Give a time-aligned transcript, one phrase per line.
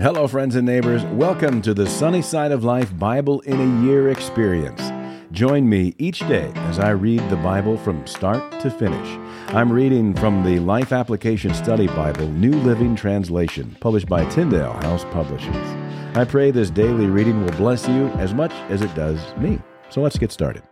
[0.00, 1.04] Hello, friends and neighbors.
[1.04, 4.80] Welcome to the Sunny Side of Life Bible in a Year experience.
[5.30, 9.06] Join me each day as I read the Bible from start to finish.
[9.48, 15.04] I'm reading from the Life Application Study Bible, New Living Translation, published by Tyndale House
[15.10, 15.54] Publishers.
[16.16, 19.60] I pray this daily reading will bless you as much as it does me.
[19.90, 20.62] So let's get started.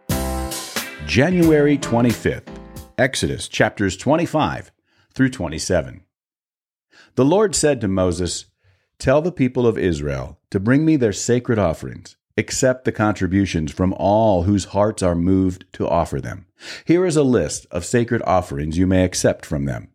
[1.04, 2.48] January 25th,
[2.96, 4.72] Exodus chapters 25
[5.12, 6.02] through 27.
[7.16, 8.46] The Lord said to Moses,
[8.98, 12.16] Tell the people of Israel to bring me their sacred offerings.
[12.36, 16.46] Accept the contributions from all whose hearts are moved to offer them.
[16.84, 19.90] Here is a list of sacred offerings you may accept from them.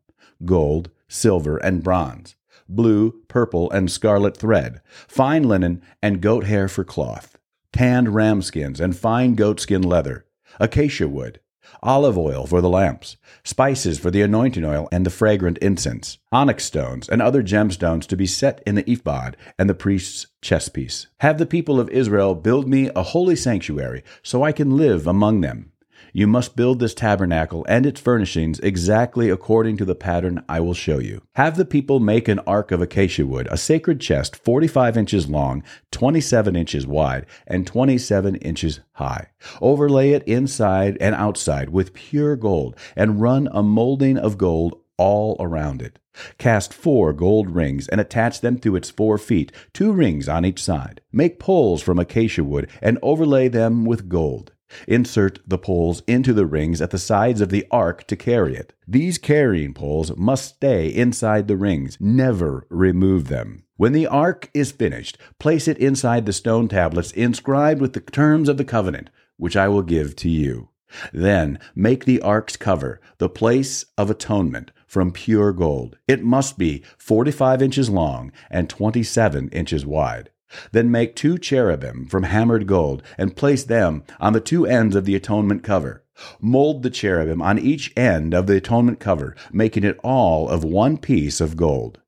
[0.45, 2.35] Gold, silver, and bronze,
[2.69, 7.37] blue, purple, and scarlet thread, fine linen, and goat hair for cloth,
[7.73, 10.25] tanned ram skins and fine goatskin leather,
[10.61, 11.41] acacia wood,
[11.81, 16.63] olive oil for the lamps, spices for the anointing oil and the fragrant incense, onyx
[16.63, 21.07] stones and other gemstones to be set in the ephod and the priest's chestpiece.
[21.19, 25.41] Have the people of Israel build me a holy sanctuary so I can live among
[25.41, 25.72] them.
[26.11, 30.73] You must build this tabernacle and its furnishings exactly according to the pattern I will
[30.73, 31.21] show you.
[31.35, 35.63] Have the people make an ark of acacia wood, a sacred chest 45 inches long,
[35.91, 39.29] 27 inches wide, and 27 inches high.
[39.61, 45.35] Overlay it inside and outside with pure gold, and run a molding of gold all
[45.39, 45.99] around it.
[46.37, 50.63] Cast four gold rings and attach them to its four feet, two rings on each
[50.63, 51.01] side.
[51.11, 54.52] Make poles from acacia wood and overlay them with gold.
[54.87, 58.73] Insert the poles into the rings at the sides of the ark to carry it.
[58.87, 61.97] These carrying poles must stay inside the rings.
[61.99, 63.63] Never remove them.
[63.77, 68.47] When the ark is finished, place it inside the stone tablets inscribed with the terms
[68.47, 70.69] of the covenant, which I will give to you.
[71.11, 75.97] Then make the ark's cover, the place of atonement, from pure gold.
[76.07, 80.29] It must be 45 inches long and 27 inches wide.
[80.71, 85.05] Then make two cherubim from hammered gold and place them on the two ends of
[85.05, 86.03] the atonement cover.
[86.39, 90.97] Mold the cherubim on each end of the atonement cover, making it all of one
[90.97, 91.99] piece of gold.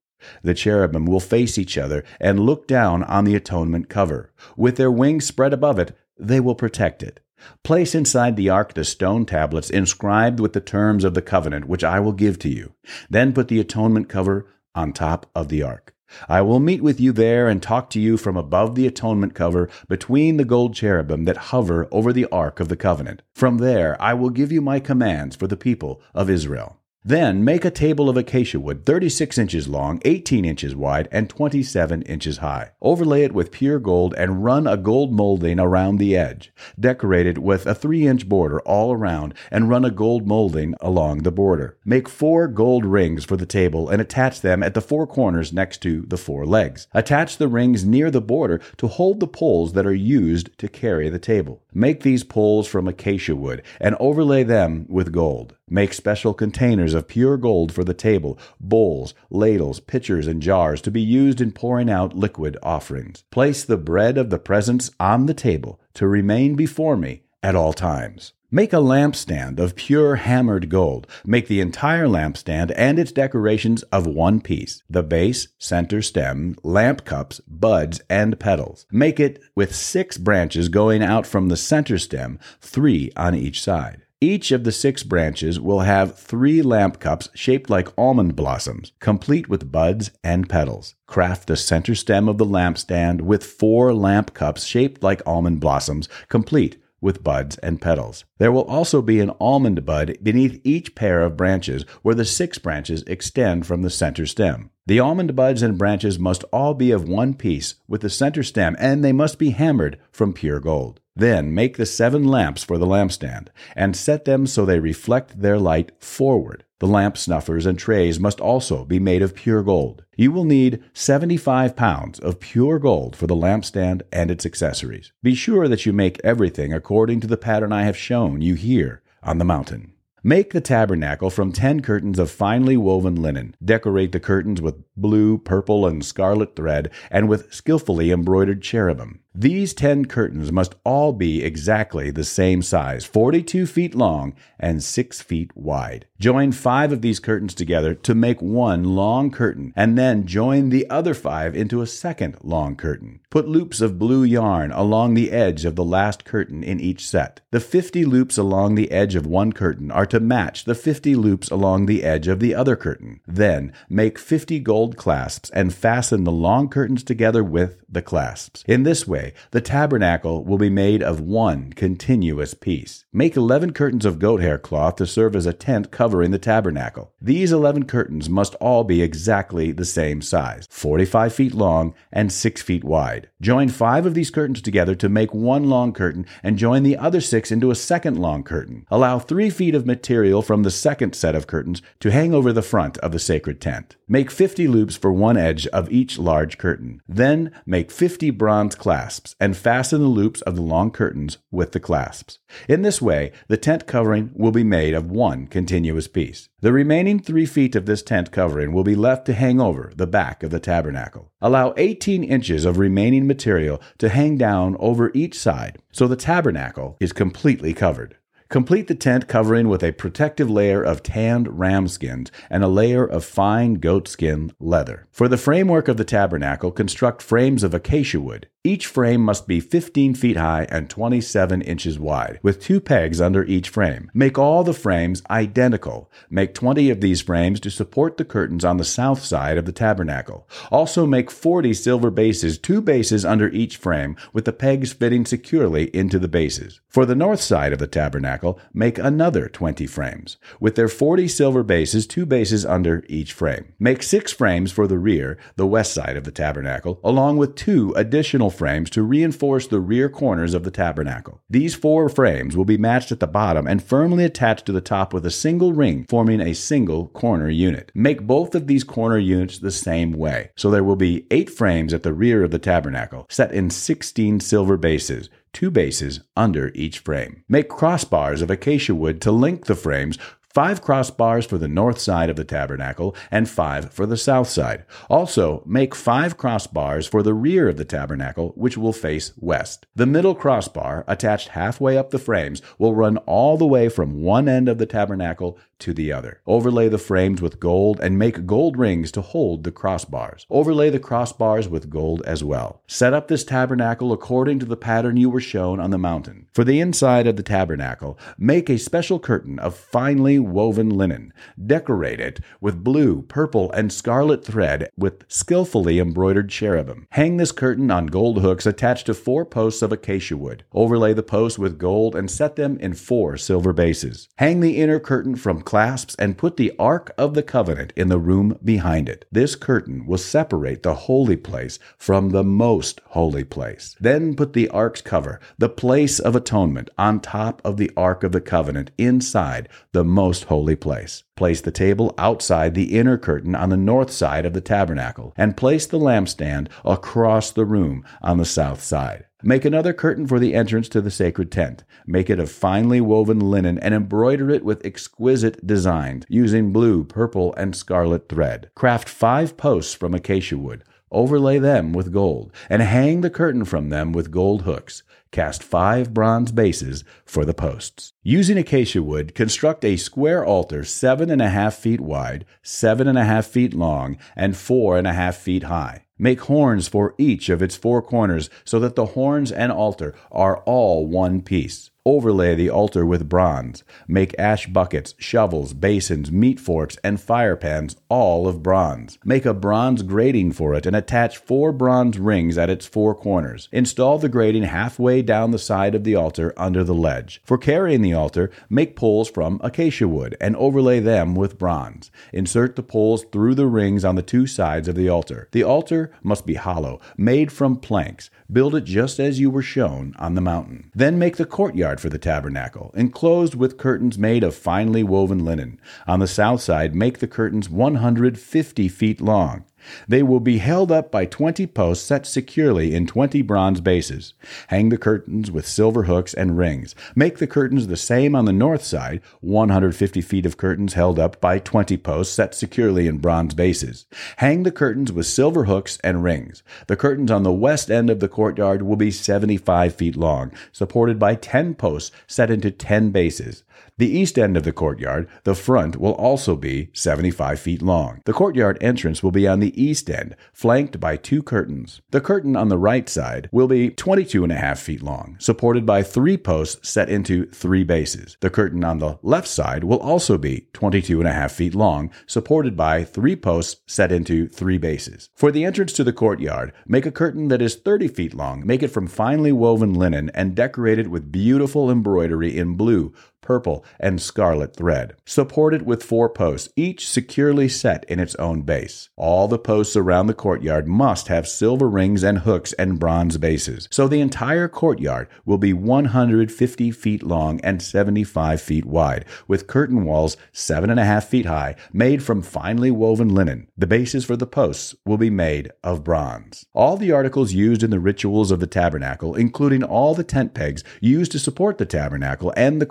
[0.43, 4.31] The cherubim will face each other and look down on the atonement cover.
[4.55, 7.19] With their wings spread above it, they will protect it.
[7.63, 11.83] Place inside the ark the stone tablets inscribed with the terms of the covenant which
[11.83, 12.73] I will give to you.
[13.09, 15.94] Then put the atonement cover on top of the ark.
[16.29, 19.69] I will meet with you there and talk to you from above the atonement cover
[19.87, 23.21] between the gold cherubim that hover over the ark of the covenant.
[23.33, 26.77] From there I will give you my commands for the people of Israel.
[27.07, 32.01] Then make a table of acacia wood 36 inches long, 18 inches wide, and 27
[32.01, 32.71] inches high.
[32.81, 36.51] Overlay it with pure gold and run a gold molding around the edge.
[36.79, 41.19] Decorate it with a 3 inch border all around and run a gold molding along
[41.19, 41.77] the border.
[41.85, 45.83] Make four gold rings for the table and attach them at the four corners next
[45.83, 46.87] to the four legs.
[46.91, 51.09] Attach the rings near the border to hold the poles that are used to carry
[51.09, 51.61] the table.
[51.71, 55.53] Make these poles from acacia wood and overlay them with gold.
[55.67, 60.91] Make special containers of pure gold for the table, bowls, ladles, pitchers, and jars to
[60.91, 63.23] be used in pouring out liquid offerings.
[63.31, 67.73] Place the bread of the presence on the table to remain before me at all
[67.73, 68.33] times.
[68.51, 71.07] Make a lampstand of pure hammered gold.
[71.25, 77.05] Make the entire lampstand and its decorations of one piece the base, center stem, lamp
[77.05, 78.85] cups, buds, and petals.
[78.91, 84.04] Make it with six branches going out from the center stem, three on each side.
[84.21, 89.49] Each of the six branches will have three lamp cups shaped like almond blossoms, complete
[89.49, 90.95] with buds and petals.
[91.05, 96.07] Craft the center stem of the lampstand with four lamp cups shaped like almond blossoms,
[96.29, 98.25] complete with buds and petals.
[98.39, 102.57] There will also be an almond bud beneath each pair of branches where the six
[102.57, 104.71] branches extend from the center stem.
[104.87, 108.75] The almond buds and branches must all be of one piece with the center stem,
[108.79, 111.01] and they must be hammered from pure gold.
[111.15, 115.57] Then make the seven lamps for the lampstand, and set them so they reflect their
[115.57, 116.65] light forward.
[116.79, 120.03] The lamp snuffers and trays must also be made of pure gold.
[120.17, 125.13] You will need 75 pounds of pure gold for the lampstand and its accessories.
[125.23, 129.01] Be sure that you make everything according to the pattern I have shown you here
[129.23, 129.93] on the mountain.
[130.21, 133.55] Make the tabernacle from ten curtains of finely woven linen.
[133.63, 139.19] Decorate the curtains with blue, purple, and scarlet thread, and with skillfully embroidered cherubim.
[139.37, 145.21] These 10 curtains must all be exactly the same size, 42 feet long and 6
[145.21, 146.05] feet wide.
[146.17, 150.89] Join five of these curtains together to make one long curtain, and then join the
[150.89, 153.19] other five into a second long curtain.
[153.29, 157.41] Put loops of blue yarn along the edge of the last curtain in each set.
[157.51, 161.51] The 50 loops along the edge of one curtain are to match the 50 loops
[161.51, 163.19] along the edge of the other curtain.
[163.27, 168.63] Then make 50 gold clasps and fasten the long curtains together with the clasps.
[168.67, 173.05] In this way, the tabernacle will be made of one continuous piece.
[173.11, 177.11] Make 11 curtains of goat hair cloth to serve as a tent covering the tabernacle.
[177.19, 182.61] These 11 curtains must all be exactly the same size, 45 feet long and 6
[182.61, 183.29] feet wide.
[183.41, 187.21] Join five of these curtains together to make one long curtain and join the other
[187.21, 188.85] six into a second long curtain.
[188.91, 192.61] Allow 3 feet of material from the second set of curtains to hang over the
[192.61, 193.95] front of the sacred tent.
[194.07, 197.01] Make 50 loops for one edge of each large curtain.
[197.07, 201.79] Then make 50 bronze clasps and fasten the loops of the long curtains with the
[201.79, 202.39] clasps.
[202.67, 206.49] In this way, the tent covering will be made of one continuous piece.
[206.61, 210.07] The remaining three feet of this tent covering will be left to hang over the
[210.07, 211.31] back of the tabernacle.
[211.41, 216.97] Allow 18 inches of remaining material to hang down over each side, so the tabernacle
[216.99, 218.17] is completely covered.
[218.49, 223.03] Complete the tent covering with a protective layer of tanned ram skins and a layer
[223.03, 225.07] of fine goatskin leather.
[225.11, 228.47] For the framework of the tabernacle, construct frames of acacia wood.
[228.65, 233.43] Each frame must be 15 feet high and 27 inches wide, with two pegs under
[233.43, 234.09] each frame.
[234.11, 236.11] Make all the frames identical.
[236.31, 239.71] Make 20 of these frames to support the curtains on the south side of the
[239.71, 240.49] tabernacle.
[240.71, 245.95] Also make 40 silver bases, two bases under each frame, with the pegs fitting securely
[245.95, 246.81] into the bases.
[246.89, 251.61] For the north side of the tabernacle, make another 20 frames, with their 40 silver
[251.61, 253.73] bases, two bases under each frame.
[253.77, 257.93] Make six frames for the rear, the west side of the tabernacle, along with two
[257.95, 261.41] additional frames to reinforce the rear corners of the tabernacle.
[261.49, 265.13] These four frames will be matched at the bottom and firmly attached to the top
[265.13, 267.91] with a single ring forming a single corner unit.
[267.93, 270.51] Make both of these corner units the same way.
[270.55, 274.39] So there will be eight frames at the rear of the tabernacle, set in 16
[274.39, 277.43] silver bases two bases under each frame.
[277.47, 280.19] Make crossbars of acacia wood to link the frames
[280.55, 284.85] five crossbars for the north side of the tabernacle, and five for the south side.
[285.09, 289.85] Also, make five crossbars for the rear of the tabernacle, which will face west.
[289.97, 294.47] The middle crossbar, attached halfway up the frames, will run all the way from one
[294.47, 296.41] end of the tabernacle to the other.
[296.47, 300.45] Overlay the frames with gold and make gold rings to hold the crossbars.
[300.49, 302.81] Overlay the crossbars with gold as well.
[302.87, 306.47] Set up this tabernacle according to the pattern you were shown on the mountain.
[306.53, 311.33] For the inside of the tabernacle, make a special curtain of finely woven linen.
[311.63, 317.07] Decorate it with blue, purple, and scarlet thread with skillfully embroidered cherubim.
[317.11, 320.63] Hang this curtain on gold hooks attached to four posts of acacia wood.
[320.73, 324.27] Overlay the posts with gold and set them in four silver bases.
[324.37, 328.19] Hang the inner curtain from clasps and put the Ark of the Covenant in the
[328.19, 329.25] room behind it.
[329.31, 333.95] This curtain will separate the holy place from the most holy place.
[333.99, 338.31] Then put the Ark's cover, the place of atonement, on top of the Ark of
[338.31, 341.23] the Covenant inside the most holy place.
[341.35, 345.57] Place the table outside the inner curtain on the north side of the tabernacle, and
[345.57, 349.25] place the lampstand across the room on the south side.
[349.43, 351.83] Make another curtain for the entrance to the sacred tent.
[352.07, 357.53] Make it of finely woven linen and embroider it with exquisite designs using blue, purple,
[357.55, 358.71] and scarlet thread.
[358.75, 360.83] Craft five posts from acacia wood.
[361.11, 365.03] Overlay them with gold, and hang the curtain from them with gold hooks.
[365.31, 368.13] Cast five bronze bases for the posts.
[368.23, 373.17] Using acacia wood, construct a square altar seven and a half feet wide, seven and
[373.17, 376.05] a half feet long, and four and a half feet high.
[376.17, 380.59] Make horns for each of its four corners so that the horns and altar are
[380.59, 381.91] all one piece.
[382.07, 383.83] Overlay the altar with bronze.
[384.07, 389.17] Make ash buckets, shovels, basins, meat forks, and fire pans, all of bronze.
[389.25, 393.69] Make a bronze grating for it and attach four bronze rings at its four corners.
[393.71, 397.41] Install the grating halfway down the side of the altar under the ledge.
[397.43, 402.11] For carrying the altar, make poles from acacia wood and overlay them with bronze.
[402.31, 405.49] Insert the poles through the rings on the two sides of the altar.
[405.53, 408.29] The altar must be hollow, made from planks.
[408.51, 410.91] Build it just as you were shown on the mountain.
[410.93, 415.79] Then make the courtyard for the tabernacle, enclosed with curtains made of finely woven linen.
[416.05, 419.65] On the south side, make the curtains 150 feet long.
[420.07, 424.33] They will be held up by 20 posts set securely in 20 bronze bases.
[424.67, 426.95] Hang the curtains with silver hooks and rings.
[427.15, 431.39] Make the curtains the same on the north side, 150 feet of curtains held up
[431.39, 434.05] by 20 posts set securely in bronze bases.
[434.37, 436.63] Hang the curtains with silver hooks and rings.
[436.87, 441.19] The curtains on the west end of the courtyard will be 75 feet long, supported
[441.19, 443.63] by 10 posts set into 10 bases.
[443.97, 448.21] The east end of the courtyard, the front, will also be 75 feet long.
[448.25, 452.01] The courtyard entrance will be on the east end, flanked by two curtains.
[452.11, 455.85] The curtain on the right side will be 22 and a half feet long, supported
[455.85, 458.37] by three posts set into three bases.
[458.39, 462.11] The curtain on the left side will also be 22 and a half feet long,
[462.27, 465.29] supported by three posts set into three bases.
[465.35, 468.65] For the entrance to the courtyard, make a curtain that is 30 feet long.
[468.65, 473.13] Make it from finely woven linen and decorate it with beautiful embroidery in blue,
[473.45, 475.15] purple, and scarlet thread.
[475.23, 479.09] Support it with four posts, each securely set in its own base.
[479.15, 483.87] All the posts around the courtyard must have silver rings and hooks and bronze bases.
[483.91, 490.03] So the entire courtyard will be 150 feet long and 75 feet wide, with curtain
[490.03, 493.67] walls seven and a half feet high, made from finely woven linen.
[493.77, 496.65] The bases for the posts will be made of bronze.
[496.73, 500.83] All the articles used in the rituals of the tabernacle, including all the tent pegs
[500.99, 502.85] used to support the tabernacle and the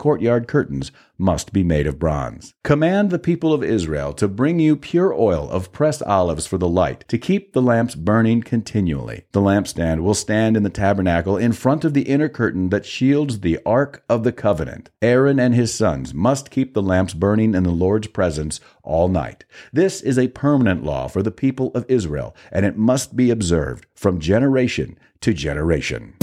[0.45, 2.55] curtains must be made of bronze.
[2.65, 6.69] Command the people of Israel to bring you pure oil of pressed olives for the
[6.69, 9.25] light, to keep the lamps burning continually.
[9.33, 13.41] The lampstand will stand in the tabernacle in front of the inner curtain that shields
[13.41, 14.91] the ark of the covenant.
[15.01, 19.45] Aaron and his sons must keep the lamps burning in the Lord's presence all night.
[19.73, 23.87] This is a permanent law for the people of Israel, and it must be observed
[23.95, 26.15] from generation to generation.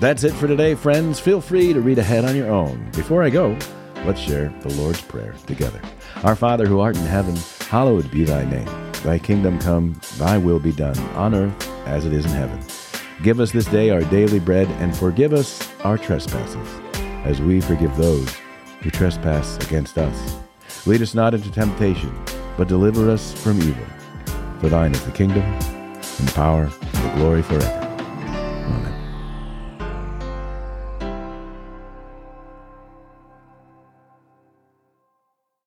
[0.00, 1.20] That's it for today, friends.
[1.20, 2.90] Feel free to read ahead on your own.
[2.92, 3.54] Before I go,
[4.06, 5.78] let's share the Lord's Prayer together.
[6.24, 7.36] Our Father who art in heaven,
[7.68, 8.64] hallowed be thy name.
[9.04, 12.58] Thy kingdom come, thy will be done, on earth as it is in heaven.
[13.22, 16.80] Give us this day our daily bread, and forgive us our trespasses,
[17.24, 18.34] as we forgive those
[18.80, 20.38] who trespass against us.
[20.86, 22.10] Lead us not into temptation,
[22.56, 23.84] but deliver us from evil.
[24.60, 27.79] For thine is the kingdom, and the power, and the glory forever.